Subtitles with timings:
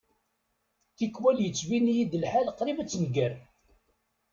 [0.97, 3.33] Tikwal yettbin-iyi-d lḥal qrib ad tenger.